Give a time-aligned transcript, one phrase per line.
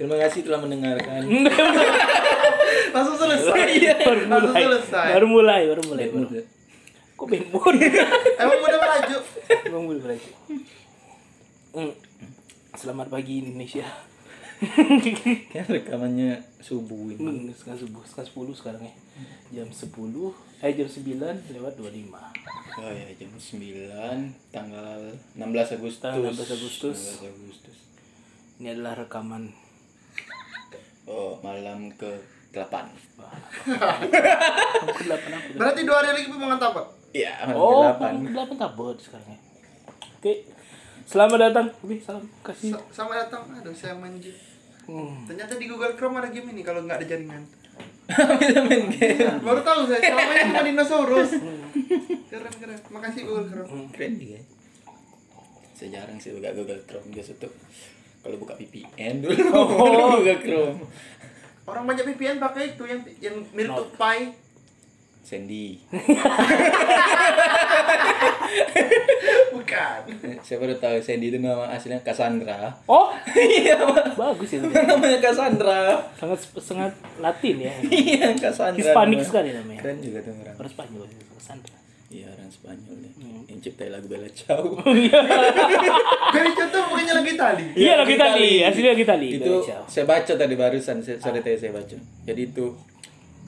[0.00, 1.28] Terima kasih telah mendengarkan.
[2.96, 3.68] Langsung selesai.
[3.68, 4.64] Iya, baru Langsung mulai.
[4.64, 5.08] selesai.
[5.12, 6.06] Baru mulai, baru mulai.
[6.08, 6.40] Baru.
[7.20, 7.74] Kok bemon?
[8.40, 9.18] Emang udah melaju.
[9.60, 10.18] Emang mulai mulai.
[11.76, 11.92] Hmm.
[12.72, 13.84] Selamat pagi Indonesia.
[15.52, 17.20] Kan rekamannya subuh ini.
[17.20, 18.94] Hmm, sekarang subuh, sekarang 10 sekarang ya.
[19.52, 19.84] Jam 10,
[20.64, 22.08] eh jam 9 lewat 25.
[22.80, 26.00] Oh ya jam 9 tanggal 16 Agustus.
[26.00, 26.96] Tanggal 16 Agustus.
[27.20, 27.76] 16 Agustus.
[28.64, 29.52] Ini adalah rekaman
[31.10, 32.06] Oh, malam ke
[32.52, 32.70] 8.
[32.70, 32.86] Kamu
[34.92, 35.42] ke 8 apa?
[35.44, 35.56] tuh?
[35.56, 36.86] Berarti dua hari lagi pemangan tapak.
[37.10, 38.24] Iya, malam Oh, ke 8.
[38.24, 39.38] ke 8 tabot sekarang ya.
[40.16, 40.32] Oke.
[41.02, 41.66] Selamat datang.
[41.76, 42.70] Oke, salam kasih.
[42.70, 43.42] Sa- Sama datang.
[43.50, 44.38] Aduh, saya main game.
[44.86, 45.22] Hmm.
[45.24, 47.42] Ternyata di Google Chrome ada game ini kalau nggak ada jaringan.
[48.38, 49.18] Bisa main game.
[49.40, 49.98] Baru tahu saya.
[50.00, 51.30] Selama ini cuma dinosaurus.
[52.28, 52.78] Keren keren.
[52.88, 53.90] Makasih Google Chrome.
[53.90, 54.34] Keren juga.
[54.36, 54.42] ya.
[55.72, 57.50] Saya jarang sih buka Google Chrome biasa tuh
[58.20, 60.16] kalau buka VPN dulu Oh.
[60.16, 60.78] Google Chrome.
[61.64, 64.34] Orang banyak VPN pakai itu yang yang mirip tupai.
[65.20, 65.78] Sandy.
[69.52, 70.00] Bukan.
[70.42, 72.74] Saya baru tahu Sandy itu nama aslinya Cassandra.
[72.84, 73.78] Oh, Iya,
[74.12, 74.66] bagus itu.
[74.66, 76.02] namanya Cassandra.
[76.14, 77.74] Sangat sangat Latin ya.
[77.84, 78.82] Iya, Cassandra.
[78.82, 79.78] Hispanik sekali namanya.
[79.78, 80.56] Keren juga tuh orang.
[80.58, 81.06] Orang Spanyol
[81.38, 81.76] Sandra.
[82.10, 83.10] Iya, orang Spanyol ya.
[83.16, 83.40] Hmm.
[83.46, 84.66] Yang ciptain lagu Bella Ciao.
[86.34, 87.64] Dari contoh bukannya lagi tali.
[87.72, 89.28] Iya lagi tadi, hasilnya lagi tadi.
[89.32, 89.52] itu
[89.86, 91.94] saya baca tadi barusan saya, sore tadi saya baca.
[92.26, 92.66] Jadi itu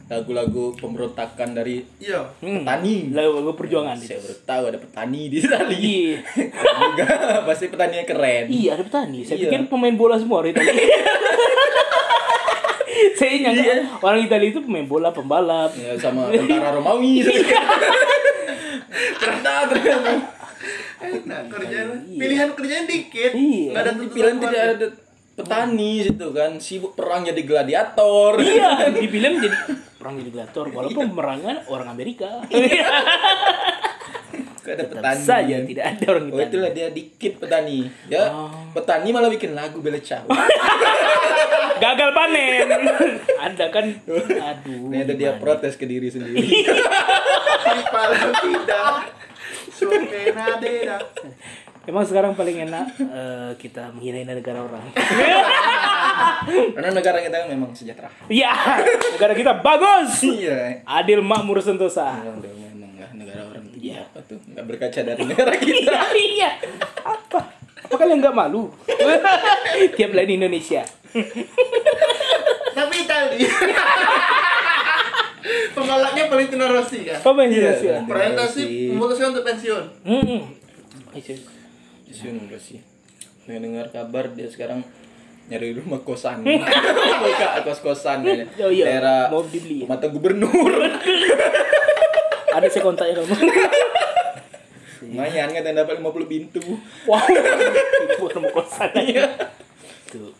[0.04, 2.22] lagu-lagu pemberontakan dari Iya.
[2.38, 2.60] Iyo.
[2.60, 3.10] petani.
[3.10, 4.06] Lagu lagu perjuangan itu.
[4.08, 5.74] Saya baru tahu ada petani di Itali.
[5.74, 6.18] Iya.
[6.62, 7.06] juga
[7.48, 8.46] pasti petaninya keren.
[8.46, 9.18] Iya ada petani.
[9.22, 9.48] Saya Iya.
[9.48, 11.02] pikir pemain bola semua orang Italia.
[13.12, 13.76] Saya nyangka Iya.
[13.98, 15.74] orang Italia itu pemain bola, pembalap.
[15.74, 17.26] Ya, sama tentara Romawi.
[19.18, 20.12] Ternyata ternyata.
[21.02, 21.88] Enak kerjaan.
[22.06, 22.20] Iya.
[22.22, 23.32] Pilihan kerjanya dikit.
[23.34, 23.70] Iya.
[23.74, 24.86] Nggak ada film tidak ada
[25.32, 28.38] petani situ kan sibuk perang jadi gladiator.
[28.38, 29.56] Iya, di film jadi
[29.96, 32.44] perang jadi gladiator walaupun pemerangan orang Amerika.
[34.62, 35.20] Kok ada Tetap petani.
[35.20, 36.46] saja tidak ada orang Oh Italia.
[36.46, 37.78] itulah dia dikit petani.
[38.06, 38.24] Ya,
[38.70, 40.22] petani malah bikin lagu Bella Ciao.
[41.82, 42.66] Gagal panen.
[43.50, 44.86] ada kan aduh.
[44.86, 45.42] Ternyata dia gimana?
[45.42, 46.38] protes ke diri sendiri.
[47.82, 49.02] Kepala tidak.
[51.82, 54.94] Emang sekarang paling enak eh, kita menghina negara orang.
[56.46, 58.06] Karena negara kita kan memang sejahtera.
[58.30, 58.54] Iya,
[59.18, 60.22] negara kita bagus.
[60.22, 60.86] Iya.
[60.86, 62.22] Adil makmur sentosa.
[62.22, 63.42] Memang dong, memang lah negara
[63.82, 65.90] itu apa tuh nggak berkaca dari negara kita.
[65.90, 66.50] Iya, iya.
[66.98, 67.40] Apa?
[67.82, 68.70] Apa kalian nggak malu?
[69.98, 70.86] Tiap lain Indonesia.
[72.72, 73.38] Tapi Itali.
[75.74, 77.18] Pembalapnya Valentino Rossi kan.
[77.18, 77.92] Apa yang Iya, Indonesia?
[77.98, 78.88] Valentino Presentasi Rossi.
[78.88, 79.84] memutuskan untuk pensiun.
[80.04, 80.40] Hmm.
[82.08, 82.78] Sun sih.
[83.42, 84.86] Dengar kabar dia sekarang
[85.50, 86.46] nyari rumah kosan.
[86.46, 86.68] Buka
[87.66, 88.46] kos-kosan ya.
[88.62, 89.82] Oh iya, Daerah mau dibeli.
[89.84, 90.70] mata gubernur.
[92.52, 93.34] Ada saya kontaknya kamu.
[95.02, 96.62] Lumayan kan dapat 50 pintu.
[97.08, 97.18] Wow.
[97.26, 99.24] Itu buat rumah kosan aja.
[100.08, 100.30] Tuh.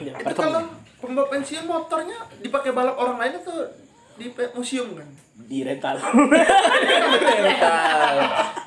[0.00, 0.62] Ya, Itu kalau
[1.02, 3.66] pembalap pensiun motornya dipakai balap orang lain atau
[4.16, 5.08] di museum kan?
[5.48, 5.96] di rental.
[7.42, 8.16] rental.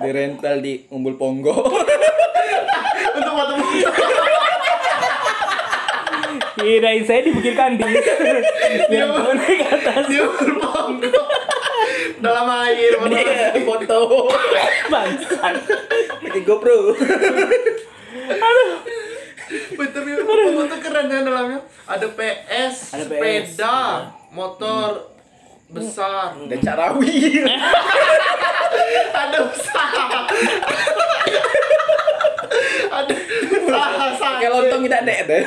[0.02, 1.54] Di rental di Umbul Ponggo.
[3.16, 3.90] Untuk foto-foto.
[6.56, 7.84] Kirain saya di Bukit Kandi.
[8.90, 10.04] Biar naik ke atas.
[10.08, 11.25] Dia berponggo.
[12.20, 12.94] Dalam air.
[13.06, 14.00] Iya, foto.
[14.92, 15.56] Bangsat.
[16.20, 16.96] Pakai GoPro.
[19.76, 20.16] Betul nih,
[20.52, 21.60] foto keren ya dalamnya.
[21.86, 23.14] Ada PS, Ada PS,
[23.54, 23.78] sepeda,
[24.34, 25.14] motor
[25.68, 27.46] besar, Dan Carawi.
[29.16, 30.08] ada usaha.
[32.90, 34.50] ada usaha Pakai sakit.
[34.50, 35.44] lontong tidak ada deh.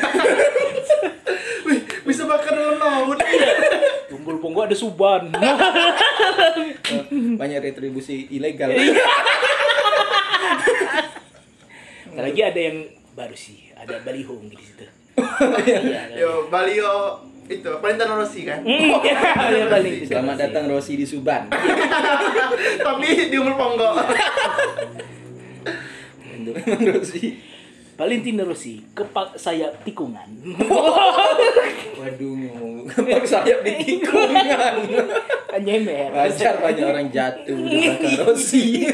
[1.64, 3.18] Wih, bisa bakar dalam laut.
[4.28, 5.32] Kumpul Ponggo ada Suban.
[7.40, 8.76] Banyak retribusi ilegal.
[12.12, 14.84] Ntar lagi ada yang baru sih, ada baliho di situ.
[15.64, 16.20] Iya.
[16.20, 18.60] Yo, Balio itu Valentino Rossi kan.
[18.60, 20.04] Hmm, ada balik.
[20.04, 21.48] Selamat datang Rosi di Suban.
[22.84, 23.96] Tapi di umur Ponggo.
[26.84, 27.40] Rosi.
[27.98, 30.30] Valentino Rossi, kepak sayap tikungan.
[31.98, 34.86] Waduh, kepak sayap di tikungan.
[35.50, 36.06] kan nyemer.
[36.14, 38.86] Wajar banyak orang jatuh di belakang Rosi.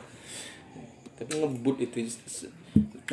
[1.20, 2.08] Tapi ngebut itu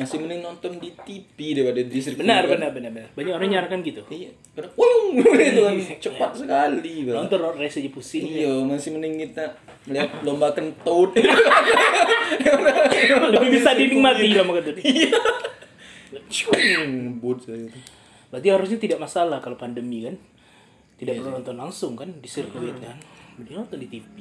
[0.00, 2.24] masih mending nonton di TV daripada di sirkuit.
[2.24, 3.08] Benar, benar, benar, benar.
[3.12, 4.00] Banyak orang nyarakan gitu.
[4.08, 5.20] Iya, karena wuyung
[5.52, 6.94] itu kan cepat sekali.
[7.04, 7.28] Bang.
[7.28, 8.24] Nonton race aja pusing.
[8.24, 9.60] Iya, masih mending kita
[9.92, 11.12] lihat lomba kentut.
[13.36, 14.80] Lebih bisa dinikmati lama kentut.
[14.80, 15.20] Iya.
[16.88, 17.78] Ngebut saya itu.
[18.32, 20.16] Berarti harusnya tidak masalah kalau pandemi kan.
[20.96, 22.96] Tidak perlu nonton langsung kan di sirkuit kan.
[23.36, 24.16] Mending nonton di TV.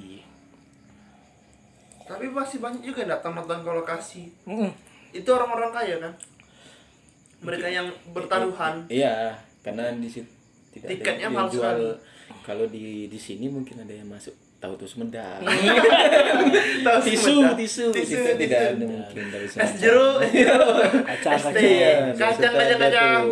[2.03, 4.27] Tapi masih banyak juga yang datang nonton ke lokasi.
[5.11, 6.13] Itu orang-orang kaya kan?
[7.39, 8.83] Mereka yang bertaruhan.
[8.87, 9.31] Iya,
[9.63, 10.27] karena di situ
[10.69, 11.63] tidak Tiketnya ada yang mahal jual.
[11.63, 11.89] sekali.
[12.45, 15.39] Kalau di di sini mungkin ada yang masuk tahu tuh Sumedang.
[16.85, 18.75] Tahu tisu, tisu, Tisu, Kita tidak tisu.
[18.75, 19.47] ada mungkin dari
[19.79, 20.75] jeruk, es jeruk.
[21.07, 21.63] Kacang, Es kacang.
[21.63, 23.23] Iya, Kacang, kacang,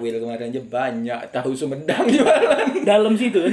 [0.00, 2.86] wheel kemarin aja banyak tahu Sumedang jualan.
[2.86, 3.52] Dalam situ kan.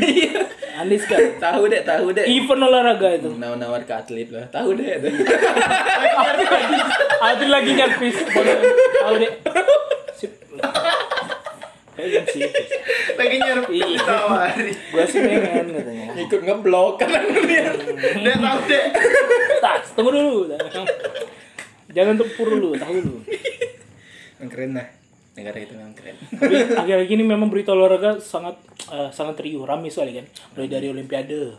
[0.83, 1.39] Aneh sekali.
[1.39, 2.27] tahu deh, tahu deh.
[2.27, 3.31] Event olahraga itu.
[3.39, 4.43] Nawar-nawar ke atlet lah.
[4.51, 4.99] Tahu deh.
[4.99, 5.13] tuh.
[7.23, 8.15] Ada lagi nyarpis.
[8.99, 9.31] Tahu deh.
[10.19, 10.31] Sip.
[11.93, 12.43] Kayak sih.
[13.15, 13.85] Lagi nyerap Iya.
[13.95, 14.73] ditawari.
[14.91, 16.05] Gua sih pengen katanya.
[16.19, 17.75] Ikut ngeblok kan ngeliat.
[18.19, 18.83] Dia tahu deh.
[19.63, 20.51] Tas, tunggu dulu.
[21.93, 23.19] Jangan tempur dulu, tahu dulu.
[24.41, 25.02] Yang keren lah.
[25.33, 26.13] Negara itu memang keren.
[26.41, 28.53] Tapi akhir-akhir ini memang berita olahraga sangat
[28.87, 30.25] eh, sangat riuh, ramai sekali kan.
[30.53, 31.57] Mulai dari Olimpiade,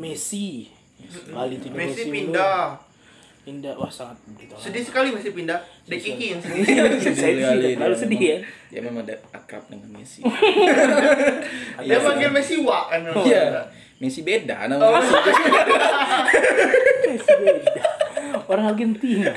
[0.00, 0.72] Messi,
[1.28, 2.14] kali itu Messi dulu.
[2.16, 2.88] pindah.
[3.44, 4.72] pindah, wah sangat berita olahraga.
[4.72, 5.58] Sedih sekali Messi pindah.
[5.84, 6.64] Dek Kiki yang sedih.
[7.76, 8.36] Dia sedih ya.
[8.68, 10.20] Dia memang ada akrab dengan Messi.
[11.84, 13.00] Dia panggil Messi Wak kan.
[13.20, 13.68] Iya.
[14.00, 15.12] Messi beda nama Messi.
[17.04, 17.82] Messi beda.
[18.48, 19.32] Orang Argentina.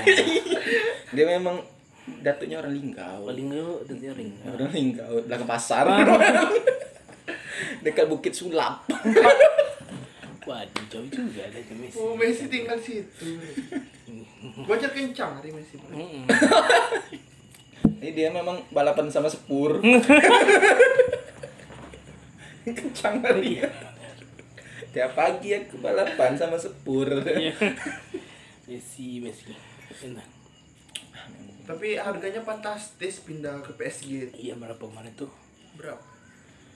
[1.11, 1.59] Dia memang
[2.19, 3.31] datuknya orang Linggau.
[3.31, 4.31] Paling enggak dari ring.
[4.43, 5.85] Orang Linggau, belakang pasar.
[7.85, 8.83] Dekat Bukit Sulap.
[10.41, 11.95] Waduh, jauh juga ada ke Messi.
[12.01, 13.37] Oh Messi tinggal situ.
[14.67, 15.77] Bocor kencang hari Messi.
[15.77, 16.25] Mm-mm.
[18.01, 19.77] Ini dia memang balapan sama Sepur.
[22.65, 23.69] Kencang kali ya.
[24.91, 27.21] Tiap pagi aku balapan sama Sepur.
[27.21, 27.53] Iya.
[28.65, 29.53] Messi, Messi.
[30.01, 30.30] Enak.
[31.61, 34.33] Tapi harganya fantastis pindah ke PSG.
[34.33, 35.29] Iya berapa kemarin tuh?
[35.73, 36.01] Berapa?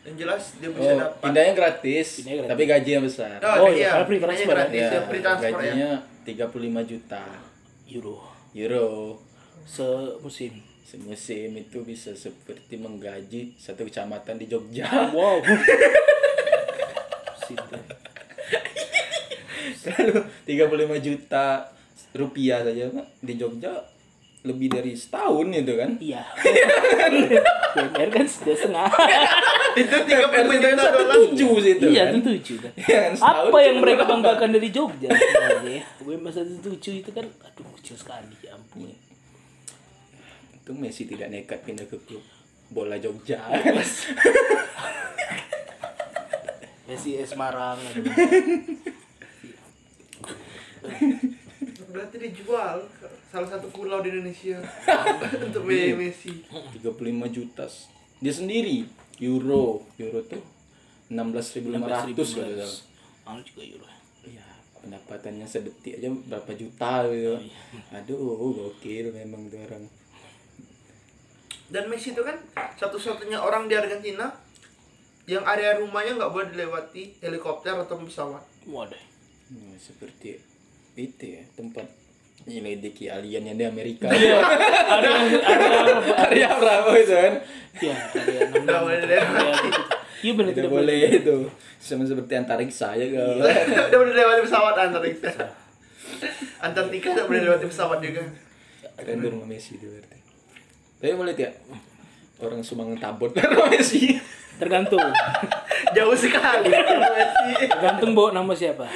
[0.01, 1.17] Yang jelas dia bisa Oh, dapat.
[1.19, 2.51] pindahnya gratis, Pindahnya gratis.
[2.51, 3.37] tapi gajinya besar.
[3.39, 4.53] Oh, Oh, iya, iya, karena free transfer.
[4.53, 5.57] gratis Ya, ya, free transfer ya.
[5.57, 5.91] gajinya
[6.23, 7.23] 35 juta
[7.87, 8.15] Euro.
[8.53, 8.87] euro.
[9.65, 10.53] Semusim.
[10.85, 14.85] Semusim itu bisa seperti menggaji satu kecamatan di Jogja.
[15.11, 15.41] Wow.
[19.85, 20.65] Kalau 35
[20.99, 21.45] juta
[22.13, 23.73] rupiah saja Pak, di Jogja
[24.45, 25.97] lebih dari setahun itu kan.
[25.97, 26.21] Iya.
[27.75, 28.87] UMR kan sudah setengah.
[29.81, 31.15] Itu 35 juta satu dolar.
[31.19, 32.15] tujuh situ iya, kan.
[32.15, 32.71] itu tujuh kan.
[32.79, 35.85] Iya kan, Apa yang mereka banggakan dari Jogja sebenarnya ya?
[35.99, 38.87] UMR satu tujuh itu kan, aduh kecil sekali, ya ampun.
[40.55, 42.23] Itu Messi tidak nekat pindah ke klub
[42.71, 43.43] bola Jogja.
[46.87, 47.83] Messi Semarang.
[51.95, 52.83] Berarti dijual
[53.25, 54.59] salah satu pulau di Indonesia
[55.47, 55.95] untuk Iya.
[55.95, 56.43] Messi.
[56.75, 56.91] 35
[57.31, 57.63] juta.
[58.19, 58.83] Dia sendiri
[59.23, 59.79] euro.
[59.95, 60.43] Euro tuh
[61.07, 62.23] 16.500 gitu.
[63.23, 63.87] Anu juga euro.
[64.21, 64.43] Iya,
[64.75, 67.39] pendapatannya sedetik aja berapa juta gitu.
[67.39, 67.95] iya.
[67.95, 69.87] Aduh, gokil memang tuh orang.
[71.65, 72.35] Dan Messi itu kan
[72.75, 74.29] satu-satunya orang di Argentina
[75.25, 78.43] yang area rumahnya nggak boleh dilewati helikopter atau pesawat.
[78.67, 79.01] Waduh.
[79.49, 80.37] Nah, seperti
[80.95, 81.87] itu ya, tempat
[82.45, 84.07] nyelidiki alien yang di Amerika.
[84.11, 84.37] Iya.
[84.95, 85.65] Ada yang ada
[85.97, 86.13] apa?
[86.29, 87.33] Area berapa itu kan?
[87.75, 88.51] Iya, ada yang
[88.85, 89.69] boleh dilewati.
[90.23, 91.35] Iya benar Tidak boleh itu.
[91.81, 93.35] Sama seperti antariksa aja kalau.
[93.91, 95.31] Udah boleh lewati pesawat Antartika.
[96.63, 98.23] Antartika nggak boleh lewati pesawat juga.
[98.95, 100.19] Keren tuh rumah Messi itu berarti.
[101.03, 101.53] Tapi boleh tidak?
[102.39, 104.15] Orang Sumangan tabot rumah Messi.
[104.55, 105.03] Tergantung.
[105.91, 107.67] Jauh sekali Messi.
[107.67, 108.87] Tergantung bawa nama siapa.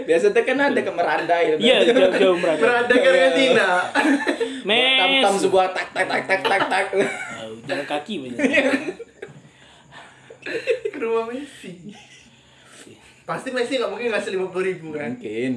[0.00, 1.56] Biasa tuh kan ada ke Merandai.
[1.56, 2.60] Iya, jauh-jauh merata.
[2.60, 3.68] Berada ke Argentina.
[5.00, 5.42] Tam-tam Messi.
[5.42, 6.84] sebuah tak tak tak tak tak tak.
[7.40, 8.38] Oh, jalan kaki banyak.
[10.86, 11.92] ke rumah Messi.
[13.22, 15.12] Pasti Messi nggak mungkin ngasih lima puluh ribu kan?
[15.12, 15.52] Mungkin.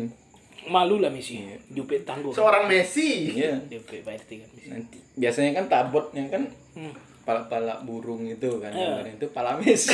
[0.66, 1.44] Malu lah Messi.
[1.70, 2.32] Jupit tangguh.
[2.32, 3.34] Seorang Messi.
[3.34, 3.60] Iya.
[3.68, 4.70] Jupit bayar tiga Messi.
[4.70, 6.90] Nanti biasanya kan tabot yang kan Hmm.
[7.22, 8.72] pala-pala burung itu kan.
[8.72, 8.98] Iya.
[8.98, 9.94] Kemarin itu pala Messi.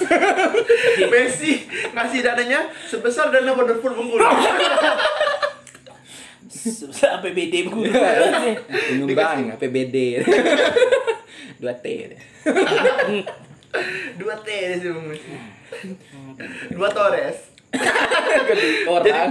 [1.12, 1.52] Messi
[1.92, 4.24] ngasih dananya sebesar dana Wonderful Bengkulu.
[6.50, 7.84] Sebesar APBD bu.
[8.68, 10.20] Penyumbang APBD.
[11.60, 11.86] 2 T.
[14.18, 15.30] Dua T deh sih Bang Messi.
[16.74, 17.38] Dua Torres.
[18.90, 19.30] Orang.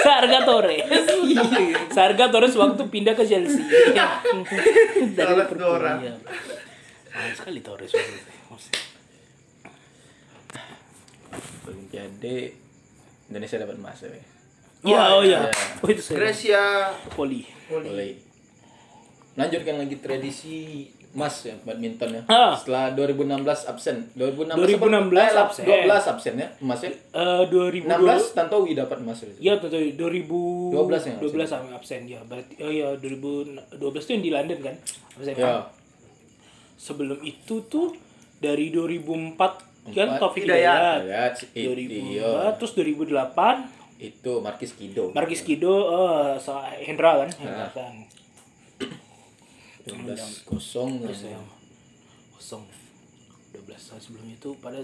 [0.00, 0.88] Sarga Torres.
[1.92, 3.60] Sarga Torres waktu pindah ke Chelsea.
[5.12, 6.14] Dari Torres iya.
[7.16, 8.35] Mahal sekali Torres waktu itu.
[11.66, 12.54] Olimpiade
[13.26, 14.08] Indonesia dapat emas ya.
[14.10, 14.20] Be?
[14.86, 15.50] Ya, oh iya.
[15.50, 15.52] ya.
[15.82, 16.16] Oh itu saya.
[16.22, 16.62] Gracia
[17.10, 17.42] Poli.
[17.66, 18.22] Poli.
[19.34, 20.86] Lanjutkan lagi tradisi
[21.16, 22.22] Mas ya badminton ya.
[22.28, 22.52] Ah.
[22.54, 23.96] Setelah 2016 absen.
[24.14, 25.64] 2016 2016 eh, lap- absen.
[25.64, 26.92] 12 absen ya Mas ya.
[26.92, 29.32] Eh 2012 16 Tantowi dapat emas itu.
[29.40, 30.76] Ya betul 2012
[31.08, 32.20] yang 12 sama absen ya.
[32.22, 34.74] Berarti oh ya 2012 itu yang di London kan.
[35.16, 35.40] Absen Ya.
[35.40, 35.72] kan?
[36.76, 37.96] Sebelum itu tuh
[38.38, 40.08] dari 2004 kan.
[40.18, 41.02] Taufik Hidayat.
[41.06, 41.34] Hidayat.
[41.54, 42.30] Ya, 2004 iya.
[42.58, 45.08] terus 2008 Itu Markis Kido.
[45.16, 47.30] Markis Kido eh sa- Hendra kan.
[47.32, 47.94] Hendra kan.
[49.86, 51.00] 12 kosong.
[51.06, 51.40] Ya
[52.36, 52.62] kosong
[53.56, 54.76] 12 tahun sebelum itu pada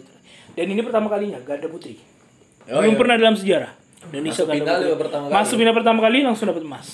[0.57, 2.01] dan ini pertama kalinya ganda putri.
[2.71, 3.01] Oh, Belum iya.
[3.01, 3.71] pernah dalam sejarah.
[4.11, 5.35] Indonesia Masuk final pertama kali.
[5.37, 6.89] Masuk final pertama kali langsung dapat emas.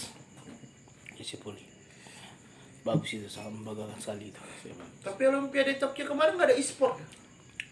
[1.16, 1.67] Jesse Poli.
[2.88, 4.40] Bagus itu sangat membanggakan sekali itu.
[5.04, 6.96] Tapi Olimpiade Tokyo kemarin nggak ada e-sport.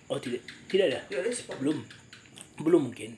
[0.07, 1.01] Oh tidak tidak ada.
[1.09, 1.57] Tidak ada e-sport.
[1.57, 1.79] Belum.
[2.61, 3.17] Belum mungkin.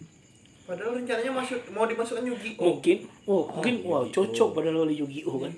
[0.62, 2.76] Padahal rencananya masuk mau dimasukkan Yu-Gi-Oh.
[2.76, 2.98] Mungkin.
[3.24, 5.52] Oh, mungkin wow cocok padahal oleh Yu-Gi-Oh kan.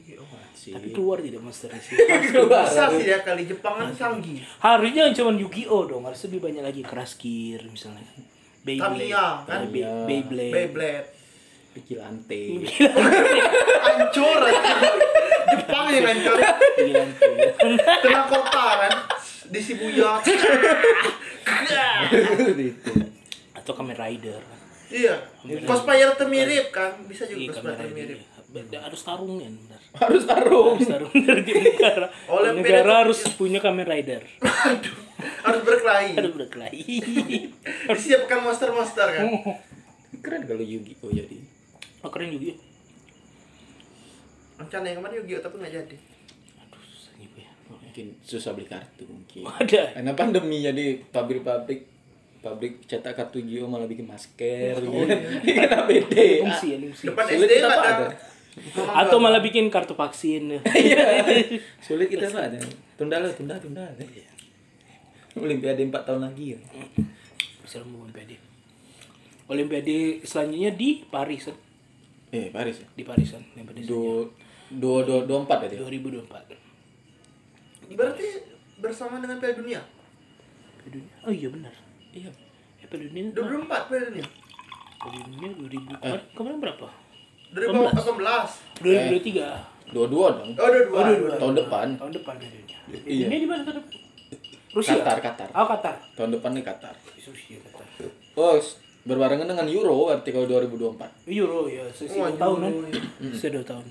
[0.54, 0.70] Sih.
[0.70, 1.90] Tapi keluar tidak Master Race.
[1.90, 4.38] Bisa sih ya kali Jepang kan canggih.
[4.62, 8.06] Harusnya cuma Yu-Gi-Oh dong, harus lebih banyak lagi Crash Gear misalnya.
[8.60, 9.60] Beyblade, Tamiya, kan?
[9.72, 10.52] Bey- Beyblade.
[10.52, 11.06] Beyblade.
[11.74, 12.40] Pikilante.
[13.88, 14.72] Hancur aja.
[15.50, 16.38] Jepang yang hancur.
[16.76, 17.26] Gigante.
[18.00, 18.92] Tengah kota kan.
[19.46, 20.22] Di Shibuya.
[23.52, 24.40] Atau Kamen Rider.
[24.88, 25.14] iya.
[25.62, 26.94] Cosplayer termirip kan.
[27.04, 28.18] Bisa juga Iya, cosplayer termirip.
[28.50, 29.78] Beda, harus tarung kan, benar.
[29.96, 30.74] Harus taruh.
[30.74, 32.06] Harus tarung dari negara.
[32.26, 34.26] Oleh negara beda- harus punya Kamen Rider.
[34.42, 34.96] Aduh.
[35.40, 36.12] Harus berkelahi.
[36.16, 36.82] Harus berkelahi.
[37.86, 39.26] Disiapkan monster-monster kan.
[40.18, 41.38] Keren kalau Yu-Gi-Oh jadi.
[42.02, 42.58] Oh, keren juga.
[44.60, 45.96] Rencana yang kemarin Yu-Gi-Oh tapi nggak jadi.
[46.60, 47.50] Aduh, susah gitu ya.
[47.66, 49.48] Mungkin susah beli kartu mungkin.
[49.48, 49.96] Ada.
[49.96, 51.80] Karena pandemi jadi pabrik-pabrik
[52.40, 55.08] pabrik cetak kartu Yu-Gi-Oh malah bikin masker gitu.
[55.44, 56.14] Bikin APD.
[56.44, 57.04] Fungsi ya, fungsi.
[57.08, 57.80] Depan Sulit SD ada.
[57.80, 58.06] ada?
[58.96, 60.60] Atau malah bikin kartu vaksin.
[60.76, 61.24] Iya.
[61.80, 62.60] Sulit kita Pak.
[62.96, 63.84] Tunda lo, tunda, tunda.
[65.38, 66.60] Olimpiade 4 tahun lagi ya.
[67.62, 68.34] Bisa mau Olimpiade.
[69.46, 71.46] Olimpiade selanjutnya di Paris.
[71.46, 71.56] kan?
[72.30, 72.86] Eh, Paris ya.
[72.94, 74.26] Di Paris kan, Olimpiade Dua
[74.70, 75.82] dua dua dua empat ya dia.
[75.82, 77.90] 2024.
[77.90, 78.26] Berarti
[78.78, 79.82] bersama dengan Piala Dunia.
[80.78, 81.10] Piala Dunia.
[81.26, 81.74] Oh iya benar.
[82.14, 82.30] Iya.
[82.78, 83.34] Ya, Piala Dunia.
[83.34, 84.22] 2024 Piala Dunia.
[85.00, 85.98] Piala Dunia 2000.
[85.98, 86.86] Kemarin, kemarin berapa?
[87.50, 88.78] 2018.
[88.78, 89.90] 2023.
[89.90, 90.54] Dua-dua dong.
[90.54, 91.02] Oh, udah dua.
[91.02, 91.34] Oh, dua.
[91.34, 91.98] Tahun depan.
[91.98, 92.78] Tahun depan Piala Dunia.
[93.02, 93.26] Iya.
[93.26, 93.98] Ini di mana tahun depan?
[94.70, 95.02] Rusia.
[95.02, 95.50] Qatar, Qatar.
[95.50, 95.98] Oh, Qatar.
[96.14, 96.94] Tahun depan nih Qatar.
[97.18, 98.06] Rusia Qatar.
[98.38, 98.54] Oh,
[99.02, 101.26] berbarengan dengan Euro berarti kalau 2024.
[101.26, 102.70] Euro ya, sesi Wah, dua tahun kan?
[102.70, 102.86] Euro,
[103.34, 103.82] Sesi dua tahun.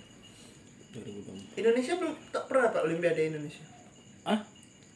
[0.94, 1.60] 2024.
[1.62, 3.64] Indonesia belum tak pernah Pak Olimpiade Indonesia.
[4.26, 4.40] Ah?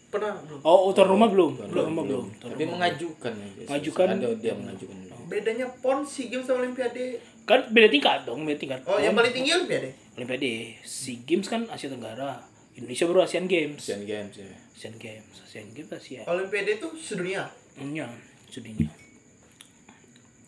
[0.09, 0.59] Pernah belum?
[0.61, 1.51] Oh, tuan rumah belum?
[1.57, 2.25] Tuan Tuan rumah belum.
[2.29, 2.53] belum.
[2.53, 3.47] Tapi mengajukan ya.
[3.65, 4.07] Mengajukan.
[4.13, 4.95] Ada dia mengajukan.
[5.25, 7.17] Bedanya PON SEA Games sama Olimpiade.
[7.49, 8.79] Kan beda tingkat dong, beda tingkat.
[8.85, 9.89] Oh, yang paling tinggi Olimpiade.
[10.13, 12.37] Olimpiade, SEA Games kan Asia Tenggara.
[12.73, 13.77] Indonesia baru Asian Games.
[13.77, 14.49] Asian Games ya.
[14.73, 16.21] Asian Games, Asian Games Asia.
[16.25, 17.45] Olimpiade itu sedunia.
[17.77, 18.09] Iya,
[18.49, 18.89] sudinya.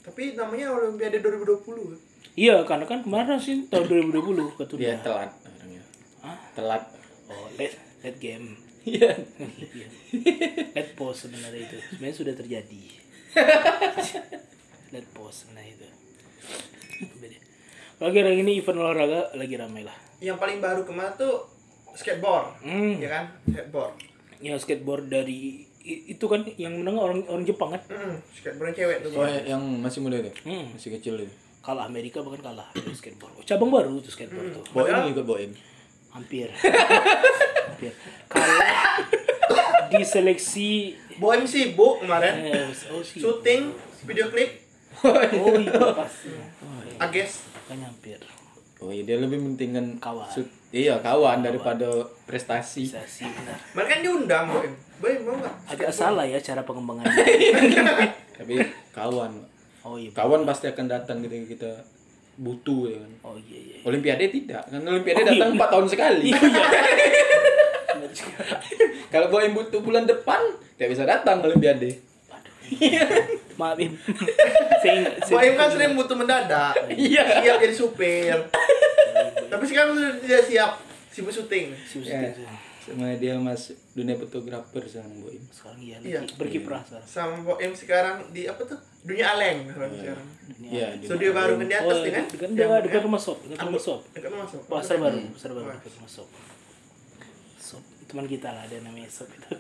[0.06, 2.14] Tapi namanya Olimpiade 2020.
[2.36, 4.12] Iya, karena kan kemarin sih tahun 2020
[4.75, 5.00] Dia ketunda.
[5.00, 5.82] telat orangnya.
[6.20, 6.38] Hah?
[6.51, 6.84] Telat.
[7.32, 7.74] Oh, let
[8.04, 8.60] let game.
[8.84, 9.15] Iya.
[9.72, 9.88] Iya.
[10.75, 11.77] let pause sebenarnya itu.
[11.96, 12.84] Sebenarnya sudah terjadi.
[14.94, 15.88] let pause sebenarnya itu.
[17.24, 17.38] Beda.
[18.04, 19.96] Lagi hari ini event olahraga lagi ramai lah.
[20.20, 21.48] Yang paling baru kemarin tuh
[21.96, 22.60] skateboard.
[22.68, 23.00] Hmm.
[23.00, 23.24] Ya kan?
[23.48, 23.96] Skateboard.
[24.44, 27.82] Ya skateboard dari itu kan yang menang orang orang Jepang kan?
[27.88, 29.10] Mm, skateboard yang cewek tuh.
[29.15, 30.36] Oh, yang masih muda itu.
[30.44, 30.75] Hmm.
[30.75, 31.45] Masih kecil itu.
[31.65, 33.34] Kalah Amerika bahkan kalah dari skateboard.
[33.34, 34.63] Oh, cabang baru tuh skateboard tuh.
[34.69, 35.50] Boeing ikut Boeing.
[36.13, 36.48] Hampir.
[36.53, 37.91] Hampir.
[38.29, 39.01] Kalah
[39.89, 42.34] di seleksi Bohem sibuk kemarin.
[42.45, 43.17] eh, oh sih.
[43.17, 43.74] Syuting
[44.05, 44.62] video klip
[45.01, 45.17] Oh
[45.57, 46.13] iya pas.
[47.01, 47.50] Ages.
[47.65, 48.22] Kan hampir.
[48.77, 50.27] Oh iya dia lebih pentingkan Kawan.
[50.29, 51.88] sut- iya kawan daripada
[52.24, 52.86] prestasi.
[52.88, 53.57] Sih benar.
[53.74, 54.74] Mereka kan diundang Bohem.
[55.01, 55.55] Bohem mau nggak?
[55.74, 57.12] Agak salah ya cara pengembangannya.
[58.38, 58.53] Tapi
[58.91, 59.54] kawan.
[59.86, 60.10] Oh iya.
[60.12, 61.72] Kawan pasti akan datang ketika kita
[62.36, 63.12] butuh ya kan.
[63.24, 63.77] Oh iya iya.
[63.84, 64.65] Olimpiade tidak.
[64.65, 65.62] Kan Olimpiade Oh, datang iya.
[65.62, 66.27] 4 tahun sekali.
[67.96, 68.08] Iya.
[68.12, 68.44] Juga.
[69.12, 70.39] Kalau Boeing butuh bulan depan,
[70.74, 72.00] tidak bisa datang Olimpiade.
[73.56, 73.92] Maaf Im.
[74.82, 76.74] Saya saya- Bohem kan sering butuh mendadak.
[76.89, 77.24] Iya.
[77.39, 78.36] Siap jadi supir.
[79.46, 80.72] Tapi sekarang sudah tidak siap
[81.08, 81.72] sibuk syuting.
[81.82, 82.32] Susah, Ya.
[82.32, 82.56] susah.
[82.86, 85.42] Sama dia masuk dunia fotografer sekarang Boeing.
[85.50, 86.22] Sekarang iya, Iya.
[86.38, 87.08] berkiprah sekarang.
[87.10, 88.77] Sama Bohem sekarang di apa tuh?
[89.01, 90.27] Dunia Aleng sekarang.
[90.62, 92.25] Iya, di Studio baru kan di Oh, atas nih kan?
[92.30, 92.50] dekat
[92.86, 94.00] dekat, rumah shop, dekat rumah shop.
[94.13, 94.62] Dekat rumah shop.
[94.65, 96.30] Pasar baru, pasar baru dekat rumah shop.
[97.58, 99.50] Shop teman kita lah ada namanya shop itu.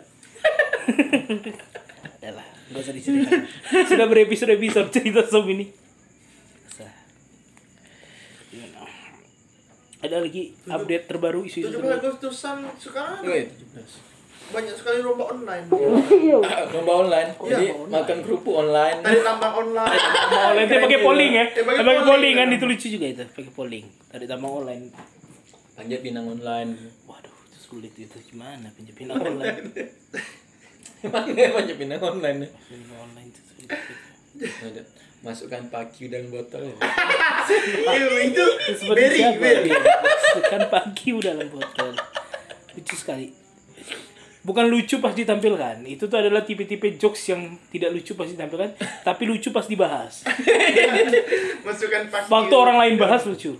[2.15, 3.41] Udah lah, nggak usah diceritakan.
[3.85, 5.65] Sudah berepisode episode cerita shop ini.
[6.67, 6.93] Usah.
[8.49, 8.85] Gimana?
[10.05, 11.97] Ada lagi update terbaru isu-isu 17 terbaru.
[11.97, 13.49] Agustusan sekarang Iya,
[14.45, 15.65] banyak sekali lomba online.
[16.45, 17.29] Ah, lomba online.
[17.33, 19.01] Jadi makan kerupuk online.
[19.01, 19.97] Tadi tambang online.
[19.97, 21.45] Tambang online itu pakai polling ya.
[21.49, 23.85] Pakai polling, polling kan itu lucu juga itu, pakai polling.
[24.05, 24.93] Tadi tambang online.
[25.73, 26.69] Panjat pinang online.
[27.09, 29.73] Waduh, itu sulit itu gimana penjepit online.
[31.01, 32.49] Emang panjat pinang online ya?
[32.69, 34.85] Pinjam online itu sulit.
[35.25, 36.69] Masukkan paki dalam botol.
[37.45, 39.37] Iya, itu Itu seperti beri, siapa?
[39.37, 39.69] beri.
[39.69, 41.93] Dia Masukkan pagi dalam botol.
[42.73, 43.29] Lucu sekali.
[44.41, 45.85] Bukan lucu pas ditampilkan.
[45.85, 50.25] Itu tuh adalah tipe-tipe jokes yang tidak lucu pas ditampilkan, tapi lucu pas dibahas.
[51.69, 52.01] Masukkan.
[52.29, 53.57] Waktu orang lain bahas lucu.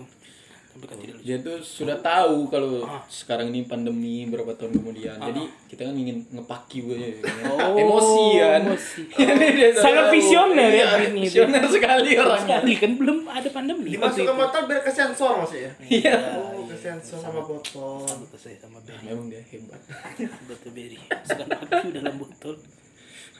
[0.75, 1.23] Tapi kan tidak lucu.
[1.23, 5.15] Dia tuh sudah tahu kalau sekarang ini pandemi berapa tahun kemudian.
[5.15, 5.39] Jadi
[5.71, 8.61] kita kan ingin ngepaki gue Oh, emosi kan.
[8.61, 9.01] emosi.
[9.15, 10.13] Sudah Sangat tahu.
[10.13, 11.19] visioner ya Iya, itu.
[11.23, 12.59] Visioner sekali orangnya.
[12.59, 13.95] Sekali kan belum ada pandemi.
[13.95, 14.35] Dimasukkan itu.
[14.35, 15.71] botol biar ke sensor maksudnya.
[15.81, 16.15] Iya.
[16.43, 18.03] Oh, ke sensor sama botol.
[18.03, 19.05] Sama ke saya sama Berry.
[19.07, 19.79] Memang dia hebat.
[20.51, 20.99] Botol Berry.
[20.99, 22.55] Masukkan pagi dalam botol.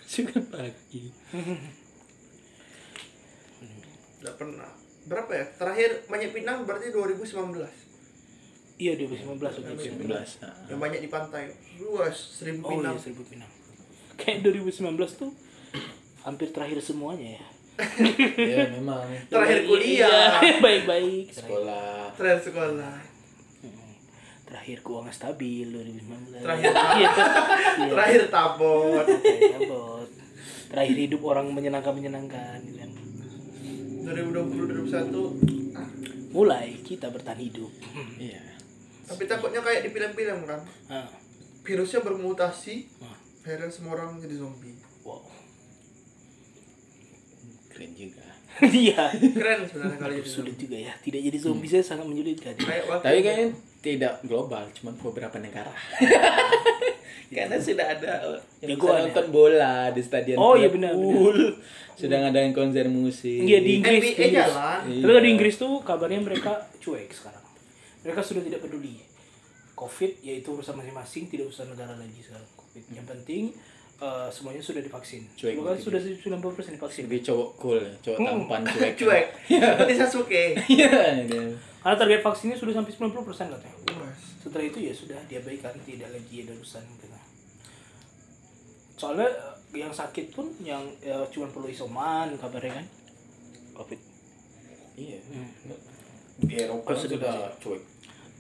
[0.02, 1.04] Suka pagi.
[4.16, 4.72] Enggak pernah.
[5.06, 5.46] Berapa ya?
[5.56, 7.62] Terakhir banyak pinang berarti 2019.
[8.76, 10.04] Iya 2019 waktu itu.
[10.04, 10.10] 19.
[10.12, 10.54] Nah.
[10.68, 11.44] Yang banyak di pantai.
[11.78, 12.94] Luas seribu Oh pinang.
[12.94, 13.52] iya seribu pinang.
[14.16, 14.82] Kayak 2019
[15.16, 15.32] tuh
[16.22, 17.46] hampir terakhir semuanya ya.
[18.36, 20.40] Ya memang Terakhir kuliah.
[20.40, 21.28] Iya, Baik-baik.
[21.30, 22.12] Sekolah.
[22.16, 22.96] Terakhir sekolah.
[24.46, 26.40] terakhir keuangan stabil 2019.
[26.40, 27.12] Terakhir Iya.
[27.92, 29.04] Terakhir tabot.
[29.04, 30.08] Terakhir abot.
[30.66, 32.90] Terakhir hidup orang menyenangkan-menyenangkan gitu kan.
[34.06, 35.90] 2020 2021 ah,
[36.30, 37.72] Mulai kita bertahan hidup.
[38.16, 38.44] Iya.
[39.06, 41.10] tapi takutnya kayak di film-film kan Ah,
[41.62, 43.14] virusnya bermutasi ah.
[43.42, 45.22] akhirnya semua orang jadi zombie Wow.
[47.70, 48.26] Keren juga.
[48.64, 49.12] Iya.
[49.36, 50.94] keren sebenarnya kali ini Sulit juga ya.
[50.98, 52.56] Tidak jadi zombie saya sangat menyulitkan.
[52.56, 53.48] kayak Tapi kayaknya
[53.84, 55.70] tidak global, cuma beberapa negara.
[57.28, 58.14] Karena sudah ada
[58.58, 59.04] yang bisa Jagoan ya?
[59.04, 60.94] nonton bola di stadion Oh, iya benar.
[61.94, 63.40] Sudah ngadain konser musik.
[63.40, 64.00] Iya di Inggris.
[64.00, 64.34] NBA di Inggris.
[64.46, 65.04] jalan Iya.
[65.04, 67.44] Tapi di Inggris tuh kabarnya mereka cuek sekarang.
[68.02, 69.02] Mereka sudah tidak peduli.
[69.74, 72.48] Covid yaitu urusan masing-masing, tidak urusan negara lagi sekarang.
[72.56, 72.84] Covid.
[72.92, 73.44] Yang penting
[73.96, 75.24] eh, semuanya sudah divaksin.
[75.34, 76.20] Cuek Bahkan sudah 90%
[76.74, 77.04] divaksin.
[77.06, 78.28] Lebih cowok cool, cowok Hmm.
[78.44, 78.94] tampan cuek.
[78.96, 80.92] cuek seperti Sasuke Iya,
[81.24, 81.44] dia.
[81.80, 83.14] Karena target vaksinnya sudah sampai 90%
[83.48, 83.75] katanya.
[84.42, 87.08] Setelah itu ya sudah diabaikan, tidak lagi ada urusan gitu.
[88.96, 89.30] Soalnya
[89.76, 92.86] yang sakit pun yang ya, cuma perlu isoman kabarnya kan.
[93.76, 94.00] Covid.
[94.96, 95.20] Iya.
[95.28, 95.50] Hmm.
[96.48, 97.84] Di Eropa Oh, sudah sudah cuek.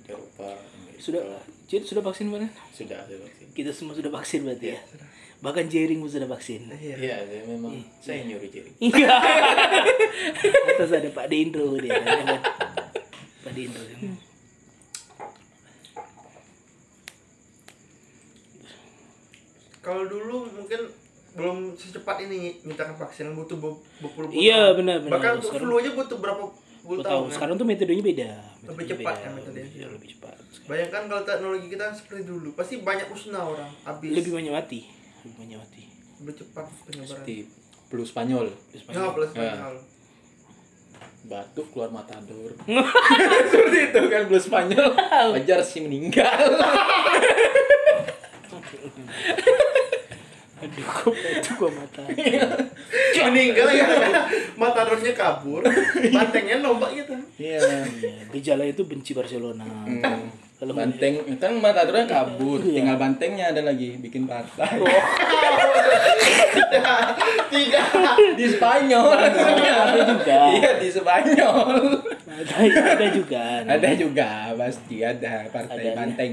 [0.07, 0.47] Di Eropa.
[0.55, 0.99] Amerika.
[1.03, 1.21] Sudah,
[1.67, 2.47] Cid sudah vaksin mana?
[2.71, 3.45] Sudah, sudah vaksin.
[3.51, 4.79] Kita semua sudah vaksin berarti ya.
[5.43, 6.71] Bahkan Jering pun sudah vaksin.
[6.71, 6.95] Iya.
[6.95, 8.71] Iya, saya memang saya nyuruh jadi.
[8.79, 9.11] Iya.
[10.71, 11.99] Atas ada Pak Dendro dia.
[11.99, 12.39] kan.
[13.43, 13.83] Pak Dendro.
[13.83, 14.15] kan.
[19.85, 20.79] Kalau dulu mungkin
[21.31, 25.11] belum secepat ini mintakan vaksin butuh be- berpuluh puluh Iya, benar, benar.
[25.13, 26.41] bahkan untuk flu aja butuh berapa
[26.81, 27.21] puluh tahun tahu.
[27.21, 27.31] kan?
[27.31, 28.29] Sekarang tuh metodenya beda.
[28.31, 29.21] Lebih Metodenya cepat beda.
[29.21, 29.67] kan metodenya.
[29.69, 30.33] Iya, lebih cepat.
[30.65, 34.79] bayangkan kalau teknologi kita seperti dulu pasti banyak musnah orang habis Lebih banyak mati.
[35.21, 35.83] Lebih banyak mati.
[36.15, 37.33] lebih cepat penyebaran Seperti
[37.85, 38.45] flu Spanyol.
[38.71, 39.53] Terus ya plus Ya.
[39.53, 39.75] Spanyol.
[41.25, 42.49] batuk keluar matador
[43.49, 44.89] seperti itu kan flu Spanyol
[45.31, 46.37] wajar sih meninggal
[50.55, 52.03] Aduh, kok itu gua mata.
[53.27, 53.87] meninggal ya.
[54.55, 55.59] Matadornya kabur.
[56.15, 57.11] Bantengnya nombak gitu.
[57.35, 59.67] Iya Iya, gejala itu benci Barcelona.
[60.55, 61.19] Kalau banteng.
[61.35, 62.63] kan matadornya kabur.
[62.63, 64.79] Tinggal bantengnya ada lagi bikin partai.
[67.51, 67.81] Tiga.
[68.39, 69.07] Di Spanyol.
[70.55, 72.04] Iya di Spanyol
[72.35, 72.53] Ada,
[72.91, 73.41] ada juga.
[73.63, 76.31] ada juga pasti ada partai Ada, banteng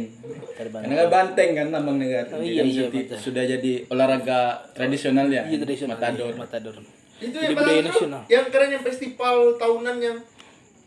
[0.53, 4.41] karena kan banteng kan lambang negara Oh, iya, iya, sudah- jadi olahraga
[4.73, 5.95] tradisional ya Iya, tradisional.
[5.95, 6.75] matador Iya, Matador.
[7.17, 8.23] itu Jadi yang budaya nasional.
[8.27, 10.17] yang keren yang festival tahunan yang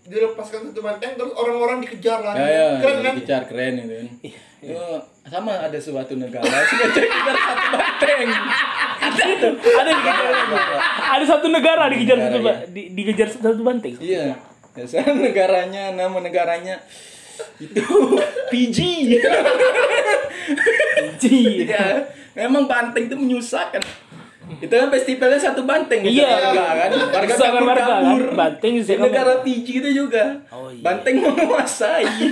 [0.05, 4.07] dilepaskan satu banteng terus orang-orang dikejar lagi ya ya keren kan dikejar keren itu kan
[4.21, 4.37] Iya.
[4.65, 4.81] Itu
[5.23, 8.27] sama ada suatu negara sudah kejar satu banteng
[8.97, 9.21] Ada
[9.87, 10.33] dikejar.
[11.07, 13.93] Ada satu negara dikejar satu di, dikejar satu banteng.
[13.97, 14.33] iya
[14.75, 16.75] biasanya negaranya nama negaranya
[17.57, 17.79] itu
[18.51, 19.19] Fiji
[21.15, 21.63] Ji.
[21.67, 22.03] ya
[22.35, 23.79] memang banteng itu menyusahkan.
[24.61, 26.29] Itu kan festivalnya satu banteng gitu, Iya.
[26.53, 26.91] warga kan.
[26.93, 27.89] Warga Sama kabur warga, kan?
[28.05, 28.23] kabur.
[28.37, 30.23] Banteng di negara Fiji itu juga.
[30.53, 30.83] Oh, iya.
[30.85, 32.05] banteng menguasai.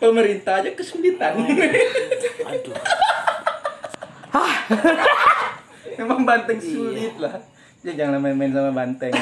[0.00, 1.32] Pemerintah aja kesulitan.
[1.44, 2.74] Aduh.
[6.00, 7.38] emang banteng sulit lah
[7.84, 9.12] Ya jangan main-main sama banteng.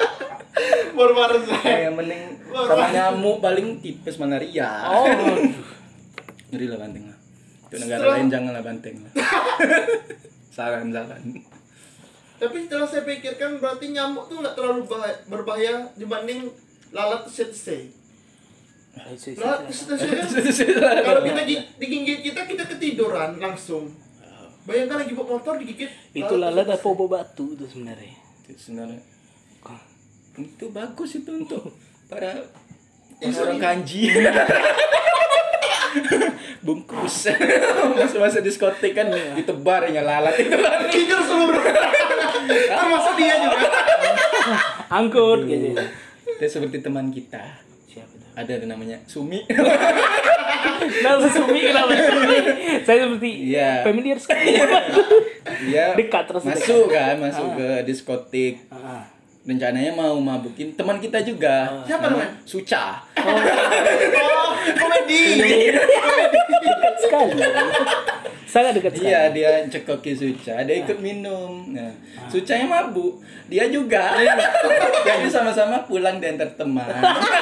[0.98, 1.86] Baru-baru saya.
[1.86, 4.66] yang mending sama nyamuk paling tipes malaria.
[4.84, 5.04] Oh.
[6.50, 7.18] Ngeri lah banteng lah.
[7.68, 9.12] Itu negara Setelah- lain janganlah banteng lah.
[10.56, 11.22] saran saran.
[12.38, 16.48] Tapi setelah saya pikirkan berarti nyamuk tuh nggak terlalu bahaya, berbahaya dibanding
[16.90, 17.92] lalat tese-tese.
[19.36, 23.92] Lalat tese-tese kan kalau kita gi- digigit kita kita ketiduran langsung.
[24.68, 25.88] Bayangkan lagi bawa motor digigit.
[26.12, 28.12] Itu lalat apa obat batu itu sebenarnya.
[28.44, 29.00] Itu sebenarnya
[30.38, 31.74] itu bagus itu untuk
[32.06, 32.46] para
[33.18, 34.06] orang kanji.
[36.64, 37.32] Bungkus.
[37.96, 40.54] Masa-masa diskotik kan ditebar ya lalat itu.
[40.94, 41.64] Tidur seluruh.
[42.46, 43.68] Termasuk dia juga.
[44.92, 45.74] Angkut gitu.
[46.38, 47.66] Itu seperti teman kita.
[47.98, 48.28] Siapa tuh?
[48.32, 49.42] Ada yang namanya Sumi.
[51.04, 52.38] Nama Sumi kenapa Sumi?
[52.80, 53.82] Saya seperti Iya.
[53.82, 54.54] familiar sekali.
[55.66, 58.62] Dia Dekat terus masuk kan, masuk ke diskotik.
[58.70, 59.02] Ah.
[59.42, 61.82] Rencananya mau mabukin teman kita juga.
[61.82, 62.36] Siapa namanya?
[62.44, 63.00] Suca.
[63.18, 65.40] Oh, komedi.
[66.60, 67.42] Dekat sekali.
[68.48, 69.12] Sangat dekat sekali.
[69.12, 71.68] Iya, dia cekoki Suca, dia ikut minum.
[71.68, 71.92] Nah,
[72.32, 74.16] Sucanya mabuk, dia juga.
[75.06, 76.88] Jadi sama-sama pulang dan teman.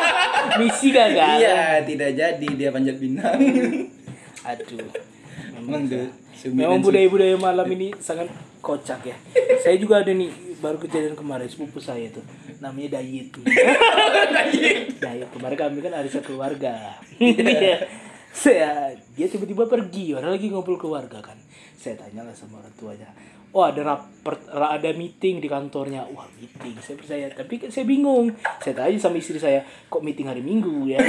[0.59, 1.38] Misi gagal.
[1.38, 3.38] Iya, tidak jadi dia panjat pinang.
[4.51, 4.90] Aduh.
[5.62, 6.85] Memang Suca.
[6.90, 8.31] budaya-budaya malam ini sangat
[8.62, 9.16] kocak ya.
[9.62, 12.23] saya juga ada nih baru kejadian kemarin sepupu saya tuh
[12.59, 13.31] namanya Dayit.
[14.99, 15.27] Dayit.
[15.31, 16.99] Kemarin kami kan ada satu keluarga.
[17.19, 18.06] Iya.
[18.37, 21.40] Saya dia tiba-tiba pergi orang lagi ngobrol keluarga kan.
[21.72, 23.09] Saya tanya lah sama orang tuanya.
[23.57, 26.05] Oh ada rapor, ra- ada meeting di kantornya.
[26.12, 27.27] Wah meeting, saya percaya.
[27.33, 28.37] Tapi kan saya bingung.
[28.61, 31.01] Saya tanya sama istri saya, kok meeting hari Minggu ya?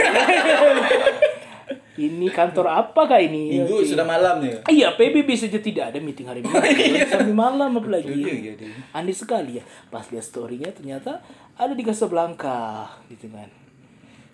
[1.99, 3.59] ini kantor apakah ini?
[3.59, 3.91] Minggu Oke.
[3.91, 4.63] sudah malam ya.
[4.69, 6.55] Iya, PBB saja tidak ada meeting hari Minggu.
[7.11, 8.15] Sampai malam apalagi.
[8.15, 8.75] Iya, iya, iya.
[8.95, 9.63] Aneh sekali ya.
[9.91, 11.19] Pas lihat story-nya ternyata
[11.59, 13.66] ada di Casablanca gitu kan.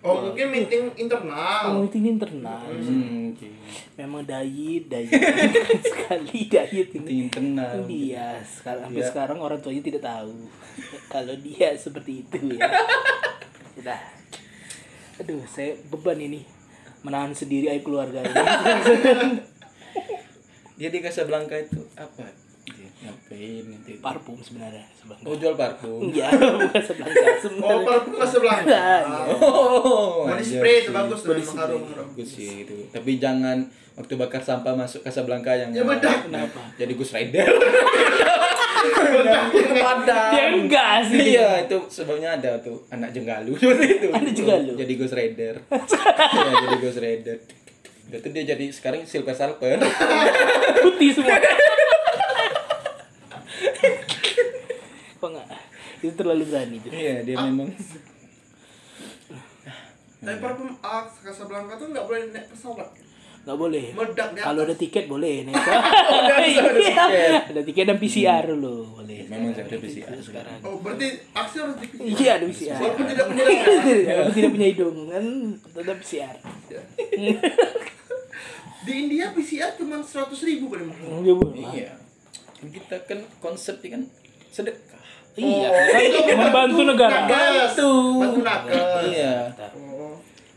[0.04, 1.64] Oh, mungkin meeting Oh, internal.
[1.80, 2.60] meeting internal.
[2.60, 3.48] Hmm, oke.
[3.96, 5.08] Memang dayit, dayit
[5.88, 7.24] sekali dayit ini.
[7.24, 7.88] internal.
[7.88, 9.08] Dia sekarang sampai Iya.
[9.08, 10.44] sekarang orang tuanya tidak tahu
[11.14, 12.68] kalau dia seperti itu ya.
[13.72, 14.00] Sudah.
[15.16, 16.44] Aduh, saya beban ini
[17.00, 18.36] menahan sendiri aib keluarga ini.
[20.74, 22.26] Dia di Casablanca itu apa?
[23.04, 24.00] Ngapain itu?
[24.00, 25.24] Parfum sebenarnya Casablanca.
[25.24, 26.00] Oh, jual parfum.
[26.08, 26.80] Iya, bukan Oh,
[27.36, 27.84] sebenarnya.
[27.84, 28.58] parfum ke sebelah.
[28.64, 28.84] Iya.
[29.36, 31.82] Oh, Body iya spray itu bagus tuh, harum.
[31.84, 32.76] Bagus sih itu.
[32.88, 33.60] Tapi jangan
[33.94, 36.24] waktu bakar sampah masuk Casablanca yang Ya, bedak.
[36.24, 36.64] Kenapa?
[36.74, 37.44] Jadi Gus Rider.
[39.74, 40.50] Padam.
[40.58, 41.34] enggak sih.
[41.34, 44.08] Iya, itu sebabnya ada tuh anak jenggalu seperti itu.
[44.10, 44.72] Anak jenggalu?
[44.76, 45.54] Jadi Gus Rider.
[45.60, 47.36] Iya, jadi Gus Rider.
[48.06, 49.76] Itu dia jadi sekarang Silver Surfer.
[50.80, 51.36] Putih semua.
[55.16, 55.48] Kok enggak?
[56.04, 56.92] Itu terlalu berani tuh.
[56.92, 57.72] Iya, dia memang
[60.20, 62.88] Tapi parfum Axe Casablanca tuh nggak boleh naik pesawat.
[63.44, 63.84] Enggak boleh.
[63.92, 65.52] Meledak Kalau ada tiket boleh nih.
[66.16, 66.62] ada Iya.
[66.64, 67.42] tiket.
[67.52, 69.20] Ada tiket dan PCR dulu boleh.
[69.28, 70.56] memang ada PCR sekarang.
[70.64, 71.86] Oh, berarti Axe harus di
[72.16, 72.80] Iya ada PCR.
[72.80, 73.44] Walaupun tidak punya.
[74.16, 75.24] Walaupun tidak punya hidung kan
[75.60, 76.36] tetap PCR.
[78.84, 81.08] Di India PCR cuma 100 ribu paling mahal.
[81.20, 81.34] Iya.
[81.72, 81.90] Iya.
[82.64, 84.02] Kita kan konsepnya kan
[84.48, 84.93] sedekah.
[85.34, 87.18] Iya, Oh, kan membantu negara.
[87.22, 87.74] Nakes.
[87.74, 87.90] Bantu.
[88.20, 89.02] Bantu nakes.
[89.04, 89.34] Iya.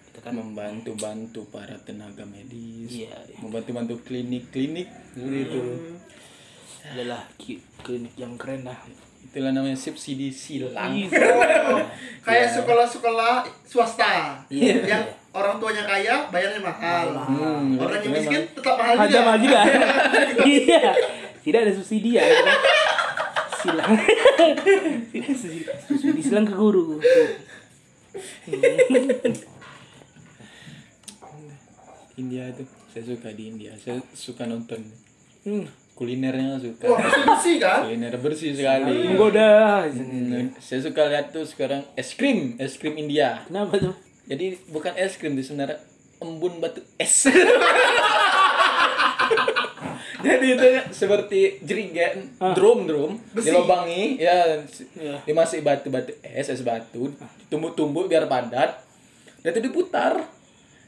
[0.06, 3.38] Kita kan membantu-bantu para tenaga medis, Iya, iya.
[3.40, 5.62] membantu-bantu klinik-klinik seperti itu.
[6.88, 8.78] adalah ki- klinik yang keren lah.
[9.20, 10.94] Itulah namanya subsidi silang.
[10.94, 11.10] Iya.
[12.26, 14.40] Kayak sekolah-sekolah swasta.
[14.48, 14.86] Iya.
[14.86, 17.06] Yang orang tuanya kaya, bayarnya mahal.
[17.20, 19.22] Hmm, Orang yang miskin tetap mahal Ada juga.
[19.22, 19.60] mah juga.
[20.48, 20.82] Iya.
[21.40, 22.24] Tidak ada subsidi ya.
[23.58, 23.94] Silang.
[26.24, 27.02] Silang ke guru.
[32.18, 33.72] India itu saya suka di India.
[33.78, 34.82] Saya suka nonton
[35.48, 35.64] Hmm.
[35.96, 36.92] kulinernya suka.
[36.92, 37.88] Wah, bersih kan?
[37.88, 39.16] Kuliner bersih sekali.
[39.16, 39.88] Menggoda.
[39.88, 43.48] Hmm, saya suka lihat tuh sekarang es krim, es krim India.
[43.48, 43.96] Kenapa tuh?
[44.28, 45.80] Jadi bukan es krim itu sebenarnya
[46.20, 47.26] embun batu es.
[50.18, 53.48] Jadi itu seperti jerigen, drum drum, Besi.
[53.48, 55.22] dilobangi, ya, Iya.
[55.24, 57.14] dimasuk batu batu es es batu,
[57.48, 58.82] tumbuk-tumbuk biar padat,
[59.40, 60.26] dan itu diputar,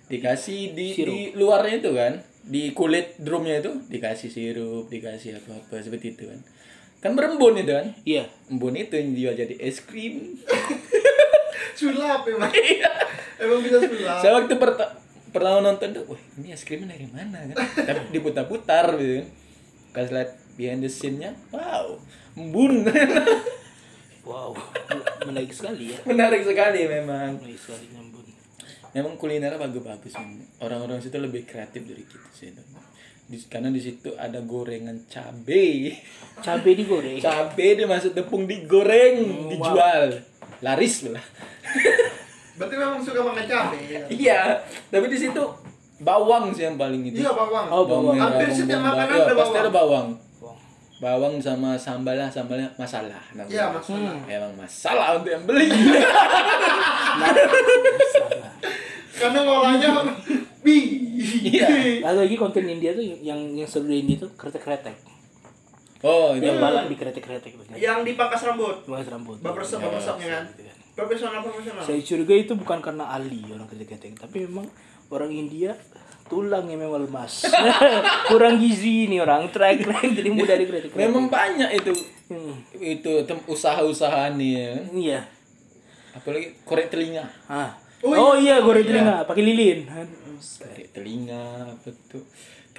[0.07, 1.09] dikasih di, Sirup.
[1.09, 6.25] di luarnya itu kan, di kulit drumnya itu dikasih sirup, dikasih apa apa seperti itu
[6.25, 6.39] kan,
[6.99, 8.25] kan berembun itu kan, Iya.
[8.47, 10.41] embun itu yang dijual jadi es krim.
[11.77, 12.51] Sulap emang.
[13.37, 14.19] emang bisa sulap.
[14.19, 14.97] Saya waktu perta-
[15.29, 17.57] pertama nonton tuh, wah ini es krimnya dari mana kan?
[17.85, 19.27] Tapi diputar-putar gitu kan.
[19.89, 21.95] Pas lihat behind the scene-nya wow
[22.35, 22.83] embun
[24.27, 24.53] Wow,
[25.25, 25.97] menarik sekali ya.
[26.05, 28.27] menarik sekali memang Menarik sekali nyambun.
[28.93, 30.13] memang kulinernya bagus-bagus
[30.61, 32.53] orang-orang situ lebih kreatif dari kita sih
[33.25, 35.97] di, karena di situ ada gorengan cabe
[36.45, 37.17] Cabai digoreng.
[37.17, 40.21] cabe dimasuk tepung digoreng dijual
[40.61, 41.25] laris lah
[42.59, 43.79] Berarti memang suka makan cabai.
[43.87, 44.03] ya?
[44.11, 44.39] iya
[44.85, 45.43] tapi di situ
[45.97, 47.65] bawang sih yang paling itu Iya bawang.
[47.67, 48.15] Oh, bawang.
[48.15, 48.91] Hampir bawang setiap bombay.
[48.93, 49.55] makanan Iya, ada pasti bawang.
[49.57, 50.57] ada bawang Bawang.
[50.99, 53.47] bawang sama sambalnya sambalnya masalah namanya.
[53.49, 54.13] Iya maksudnya.
[54.29, 55.67] emang masalah untuk yang beli
[59.11, 59.89] Karena ngolahnya
[60.61, 60.77] bi.
[61.45, 61.67] iya
[62.01, 64.95] Ada lagi konten India tuh yang yang seru di India tuh kretek-kretek.
[66.01, 67.75] oh itu Yang balak di kretek-kretek tuh.
[67.75, 68.75] Yang dipangkas rambut.
[68.83, 69.35] Cuma rambut.
[69.39, 70.43] Bapersepnya kan.
[70.49, 70.75] Gitu kan.
[70.99, 71.81] Profesional profesional.
[71.81, 74.67] Saya curiga itu bukan karena ahli orang kretek-kretek, tapi memang
[75.09, 75.73] orang India
[76.25, 77.47] tulangnya memang lemas.
[78.29, 80.99] Kurang gizi nih orang trek-trek jadi mudah di kretek-kretek.
[81.01, 81.93] memang banyak itu
[82.29, 82.53] Hmm.
[82.75, 83.09] itu
[83.47, 84.71] usaha-usaha nih ya.
[84.93, 85.19] Iya.
[86.11, 87.73] apalagi korek telinga Ah.
[87.99, 88.57] Oh, Oh, iya.
[88.57, 89.79] iya, goreng telinga pakai lilin.
[90.37, 92.21] korek telinga apa tuh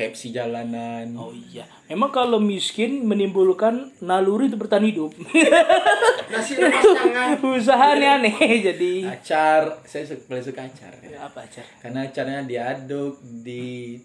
[0.00, 1.68] KFC jalanan Oh iya.
[1.86, 5.12] Memang kalau miskin menimbulkan naluri untuk bertahan hidup.
[6.32, 7.36] Nasi lepas tangan.
[7.44, 8.32] Usahanya aneh
[8.66, 9.12] jadi.
[9.12, 11.60] acar saya suka, paling suka acar Apa aja?
[11.78, 14.00] karena acarnya diaduk di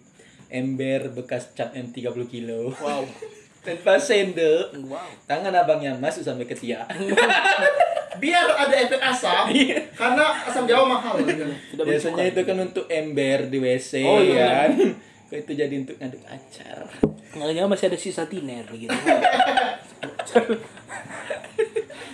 [0.46, 3.02] ember bekas cat yang 30 kilo Wow.
[3.64, 5.00] tanpa sendok Wow.
[5.24, 6.86] tangan abangnya masuk sampai ketiak
[8.16, 9.44] Biar ada efek asam.
[9.92, 11.20] Karena asam Jawa mahal.
[11.76, 14.64] Biasanya itu kan untuk ember di WC Oh, iya.
[14.64, 14.96] kan Kok
[15.28, 16.86] itu jadi untuk ngaduk acar
[17.32, 18.94] Nggak masih ada sisa tiner gitu.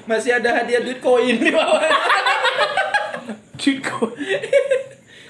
[0.02, 1.78] masih ada hadiah duit koin di bawah
[3.60, 4.10] Ciko.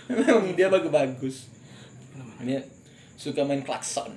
[0.09, 1.53] memang dia bagus-bagus
[2.41, 2.65] dia
[3.15, 4.09] suka main klakson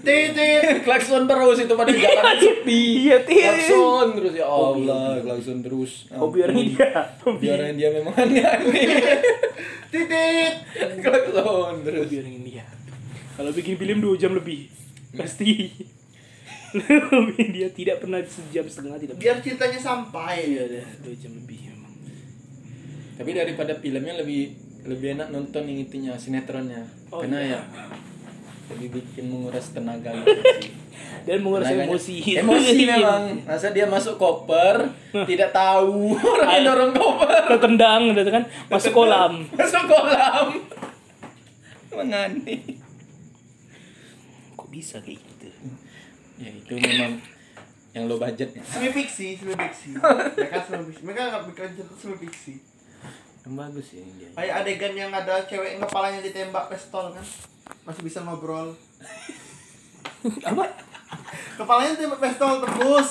[0.00, 0.80] Titit.
[0.86, 3.42] klakson terus itu pada jalan sepi Iya, Tit.
[3.44, 7.12] klakson terus ya Allah klakson terus Hobi orang India.
[7.26, 7.44] Hobi.
[7.50, 8.88] Orang dia memang aneh-aneh
[9.90, 10.54] Titit.
[11.02, 12.64] klakson terus Hobi orang India.
[13.32, 14.68] Kalau bikin film dua jam lebih
[15.12, 15.72] pasti.
[16.72, 19.14] Hobi dia tidak pernah sejam setengah tidak.
[19.16, 20.48] Biar ceritanya sampai.
[20.48, 21.92] Iya deh dua jam lebih memang.
[23.12, 27.60] tapi daripada filmnya lebih lebih enak nonton yang itunya sinetronnya Oh, karena iya.
[27.60, 27.92] ya
[28.72, 30.72] lebih bikin menguras tenaga gitu sih.
[31.22, 32.16] Dan menguras Tenaganya- emosi.
[32.34, 34.90] emosi memang masa dia masuk koper
[35.22, 39.32] tidak tahu orang yang dorong koper Ketendang gitu kan masuk kolam.
[39.60, 40.46] masuk kolam
[41.86, 42.02] Kok
[44.72, 45.46] bisa kayak gitu?
[46.40, 47.20] ya itu memang
[47.92, 49.92] yang low budgetnya Semi fiksi, semi fiksi.
[50.40, 51.02] Mereka semi fiksi.
[51.04, 52.54] Mereka nggak bikin cerita semi fiksi.
[53.42, 57.26] yang bagus sih dia Kayak adegan yang ada cewek kepalanya ditembak pistol kan.
[57.84, 58.72] Masih bisa ngobrol.
[60.48, 60.64] Apa?
[61.60, 63.08] Kepalanya ditembak pistol tebus.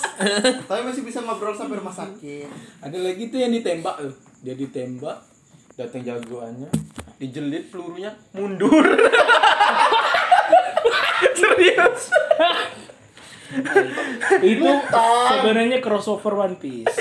[0.65, 2.50] Tapi masih bisa ngobrol sampai rumah sakit.
[2.82, 5.21] ada lagi tuh yang ditembak tuh dia ditembak
[5.78, 6.65] datang jagoannya
[7.21, 8.82] dijelit pelurunya mundur
[11.41, 12.01] serius?
[14.51, 14.69] Itu
[15.27, 16.95] sebenarnya crossover One Piece.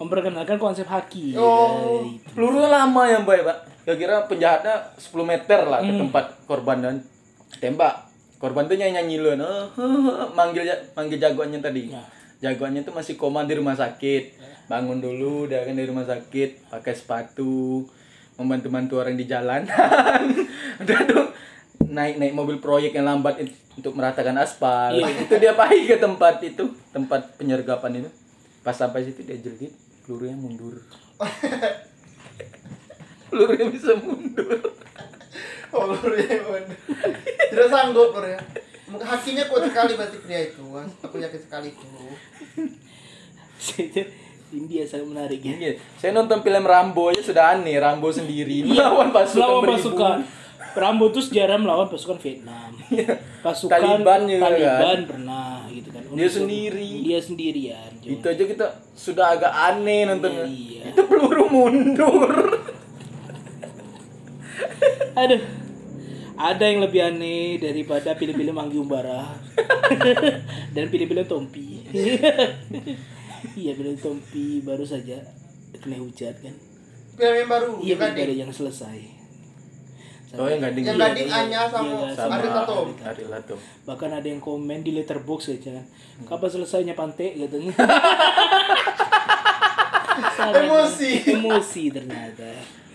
[0.00, 1.38] Memperkenalkan konsep haki.
[1.38, 2.02] Oh.
[2.02, 3.58] Ya, pelurunya lama ya mbak ya pak?
[3.84, 6.94] Kira-kira penjahatnya 10 meter lah ke tempat korban dan
[7.62, 8.10] tembak.
[8.42, 9.70] Korban tuh nyanyi nyanyi lu oh,
[10.38, 10.66] manggil
[10.98, 11.94] manggil jagoannya tadi.
[11.94, 12.02] Ya.
[12.42, 14.42] jagoannya tuh masih koma di rumah sakit.
[14.68, 17.84] Bangun dulu udah kan di rumah sakit pakai sepatu
[18.34, 19.68] membantu bantu orang di jalanan.
[20.82, 21.24] Udah tuh
[21.94, 23.38] naik naik mobil proyek yang lambat
[23.74, 25.06] untuk meratakan aspal Iya.
[25.24, 28.10] itu dia pergi ke tempat itu tempat penyergapan itu
[28.60, 29.70] pas sampai situ dia jelit
[30.02, 30.82] pelurunya mundur
[33.30, 34.60] pelurunya bisa mundur
[35.74, 36.78] Oh, lur ya, bener.
[37.50, 38.38] Tidak sanggup, lur ya.
[38.94, 40.62] Hakinya kuat sekali berarti pria itu.
[41.02, 41.90] Aku yakin sekali itu.
[44.54, 45.58] India sangat menarik ya.
[45.58, 49.98] Iya, saya nonton film Rambo aja sudah aneh, Rambo sendiri melawan pasukan Lawan beribu.
[50.74, 52.74] Rambo tuh sejarah melawan pasukan Vietnam.
[53.46, 55.00] Pasukan Taliban juga Taliban kan.
[55.06, 56.02] pernah gitu kan.
[56.10, 56.90] Dia sendiri.
[57.00, 57.90] Dia sendirian.
[58.00, 60.44] Itu aja kita sudah agak aneh nontonnya.
[60.44, 60.82] Iya.
[60.90, 62.30] Itu peluru mundur.
[65.14, 65.42] Aduh.
[66.34, 69.38] Ada yang lebih aneh daripada film-film Anggi Umbara
[70.74, 71.86] dan film-film Tompi.
[73.54, 75.22] iya, film Tompi baru saja
[75.76, 76.54] kena hujat kan.
[77.14, 78.26] Film yang baru, Iya, gading.
[78.26, 79.13] ada yang selesai.
[80.34, 80.84] Oh, yang gading.
[80.84, 82.74] Yang Iya, gading iya, Anya sama iya, sama Ariel Tato.
[83.00, 83.30] Ariel.
[83.84, 85.78] Bahkan ada yang komen di letterbox aja.
[86.24, 87.72] Kapan selesainya pantai katanya.
[90.34, 91.10] Emosi.
[91.30, 92.48] Emosi ternyata.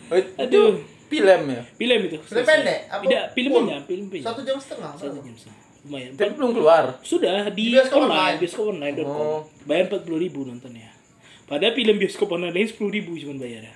[0.09, 0.73] Oh, itu Aduh.
[1.07, 1.61] film ya.
[1.75, 2.17] Film itu.
[2.21, 2.79] Film pendek?
[2.87, 3.35] Apa Tidak, full?
[3.35, 4.25] filmnya, film pendek.
[4.25, 4.91] Satu jam setengah.
[4.95, 5.57] Satu jam setengah.
[5.79, 6.11] lumayan.
[6.13, 6.83] Tapi belum keluar.
[7.01, 8.37] Sudah di, Di bioskop online, online.
[8.37, 9.07] bioskop online.com.
[9.07, 9.41] Oh.
[9.63, 10.89] Bayar 40 ribu nontonnya.
[11.47, 13.73] Padahal film bioskop online 10 ribu cuma bayarnya.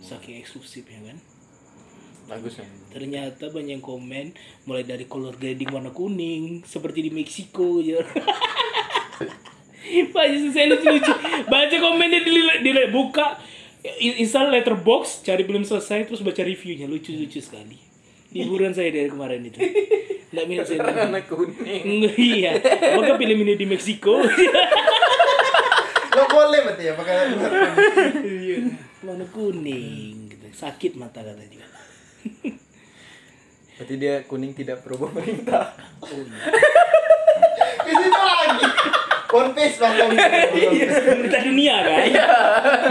[0.00, 1.16] Saking eksklusifnya kan.
[2.30, 2.66] Bagus ya.
[2.94, 4.30] Ternyata banyak yang komen
[4.62, 7.98] mulai dari color grading warna kuning seperti di Meksiko ya.
[10.14, 11.10] Banyak saya lucu-lucu.
[11.50, 12.30] Baca komennya di,
[12.62, 13.34] di buka
[13.98, 17.74] in- install letterbox, cari belum selesai terus baca reviewnya lucu-lucu sekali.
[18.30, 19.58] Liburan saya dari kemarin itu.
[20.30, 20.78] Nggak minat saya.
[20.86, 21.82] Warna kuning.
[21.82, 22.52] Nggak, iya.
[22.94, 24.22] Maka film ini di Meksiko.
[26.10, 27.14] Nggak boleh berarti ya pakai
[29.02, 30.30] warna kuning.
[30.30, 30.46] Gitu.
[30.54, 31.66] Sakit mata kata juga.
[33.74, 35.72] Berarti dia kuning tidak pro pemerintah.
[37.80, 38.66] Di situ lagi.
[39.30, 39.76] One Piece.
[39.78, 41.00] One Piece.
[41.00, 42.04] Pemerintah dunia kan?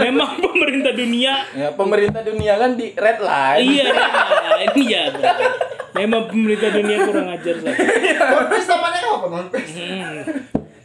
[0.00, 3.60] Memang pemerintah dunia Ya, pemerintah dunia kan di red line.
[3.62, 3.86] Iya,
[4.66, 5.04] ini ya.
[5.92, 7.82] Memang pemerintah dunia kurang ajar saja.
[8.34, 9.72] One Piece namanya apa One Piece?
[9.74, 10.22] Hmm,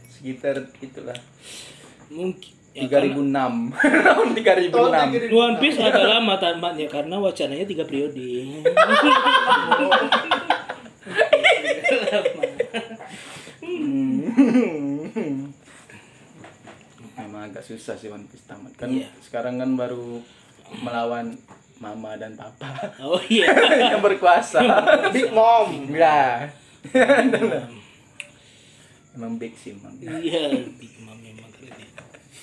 [0.08, 1.18] Sekitar itulah.
[2.06, 3.72] mungkin ya, 3006.
[4.04, 4.68] Tahun 3006.
[4.70, 5.32] Tahun 3006.
[5.32, 8.28] One Piece agak lama tamatnya karena wacananya tiga periode.
[17.16, 18.72] Memang agak susah sih One Piece tamat.
[18.76, 19.08] Kan Iya.
[19.24, 20.20] sekarang kan baru
[20.82, 21.32] melawan
[21.76, 23.48] mama dan papa Oh iya.
[23.96, 24.60] yang berkuasa.
[25.10, 25.88] Big Mom.
[25.90, 26.48] Ya.
[29.16, 29.96] Emang big sih, Mang.
[29.96, 31.15] Iya, Big Mom.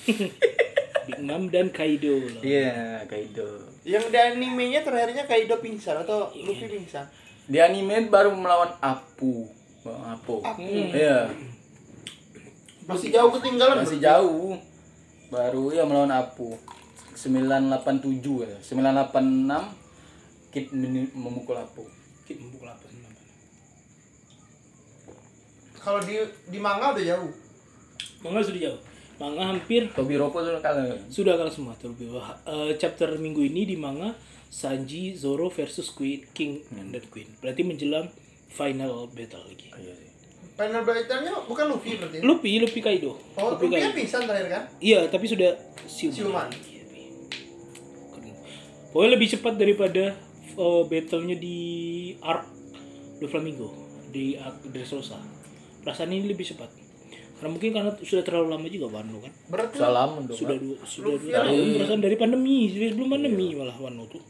[0.04, 2.40] Big Mom dan Kaido loh.
[2.40, 3.48] Iya, Kaido.
[3.82, 7.04] Yang di animenya terakhirnya Kaido pingsan atau Luffy pingsan?
[7.44, 9.44] Di anime baru melawan Apu.
[9.80, 10.40] Bang Apu.
[10.40, 10.64] Apu.
[10.64, 11.28] Iya,
[12.84, 13.80] Masih jauh ketinggalan.
[13.80, 14.08] masih berarti.
[14.08, 14.56] jauh.
[15.28, 16.56] Baru ya melawan Apu.
[17.14, 18.56] 987 ya.
[18.60, 19.60] 986
[20.50, 21.84] Kid meni- memukul Apu.
[22.24, 23.12] Kit memukul namanya?
[25.76, 26.16] Kalau di
[26.48, 27.32] di manga udah jauh.
[28.20, 28.80] Manga sudah jauh.
[29.14, 30.98] Manga hampir Tobi Roppo sudah kalah.
[31.06, 34.10] sudah kalah semua terlebih wah, eh, chapter minggu ini di manga
[34.50, 37.26] Sanji Zoro versus Queen King dan Queen.
[37.42, 38.06] Berarti menjelang
[38.50, 39.66] final battle lagi.
[39.74, 40.10] Iya sih.
[40.54, 42.22] Final battle-nya bukan Luffy berarti.
[42.22, 43.18] Luffy, Luffy Kaido.
[43.34, 43.98] Oh, Luffy Luffy kan Kaido.
[43.98, 44.62] pingsan terakhir kan?
[44.78, 45.50] Iya, tapi sudah
[45.90, 46.14] siuman.
[46.14, 46.48] Siuman.
[46.54, 46.82] Iya.
[48.14, 48.34] Keren.
[48.94, 50.04] Pokoknya lebih cepat daripada
[50.54, 51.58] eh, battle-nya di
[52.22, 52.46] Arc
[53.18, 53.74] Doflamingo
[54.14, 55.18] di Arc Dressrosa.
[55.82, 56.70] Perasaan ini lebih cepat.
[57.34, 59.32] Karena mungkin karena sudah terlalu lama juga Wano kan.
[59.48, 60.32] Berarti Salam dong.
[60.32, 64.22] Sudah dua, sudah dua tahun dari- perasaan dari pandemi, sebelum pandemi malah Wano tuh.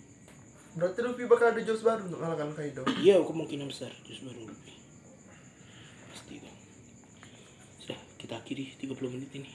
[0.74, 2.82] berarti Luffy bakal ada jokes baru untuk mengalahkan Kaido.
[2.98, 4.74] Iya, kemungkinan besar terus baru Luffy.
[6.08, 6.50] Pasti itu.
[7.78, 9.50] Sudah, kita akhiri 30 menit ini.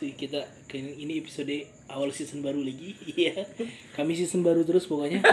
[0.16, 0.40] kita
[0.72, 1.52] ini episode
[1.86, 2.96] awal season baru lagi.
[3.12, 3.44] Iya.
[3.92, 5.20] Kami season baru terus pokoknya.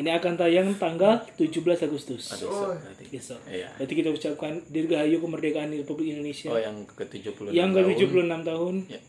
[0.00, 2.32] ini akan tayang tanggal 17 Agustus.
[2.32, 2.72] Besok Oh.
[3.06, 3.36] Besok.
[3.44, 3.68] Iya.
[3.76, 6.48] Berarti kita ucapkan dirgahayu kemerdekaan Republik Indonesia.
[6.48, 8.74] Oh, yang ke-76 yang ke 76 tahun.
[8.88, 9.00] Ya.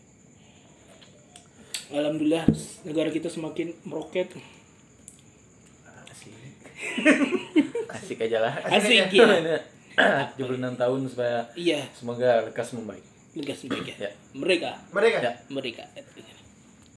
[1.92, 2.44] Alhamdulillah
[2.84, 4.32] negara kita semakin meroket.
[6.06, 6.32] Asik.
[7.96, 8.52] Asik aja lah.
[8.62, 9.60] Asik ya.
[10.36, 13.04] 76 tahun supaya Iya, semoga lekas membaik.
[13.32, 13.96] legas baik ya.
[13.98, 14.10] Ya.
[14.34, 15.32] Mereka, Mereka Ya.
[15.48, 15.84] mereka.